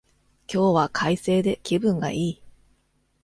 [0.51, 2.41] 今日は快晴で気分がいい